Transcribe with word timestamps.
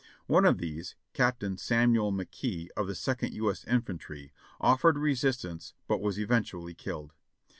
One 0.25 0.45
of 0.47 0.57
these. 0.57 0.95
Captain 1.13 1.59
(Samuel) 1.59 2.11
McKee, 2.11 2.69
of 2.75 2.87
the 2.87 2.95
Second 2.95 3.35
U. 3.35 3.51
S. 3.51 3.63
In 3.65 3.83
fantry, 3.83 4.31
offered 4.59 4.97
resistance 4.97 5.75
but 5.87 6.01
was 6.01 6.17
eventually 6.19 6.73
killed. 6.73 7.13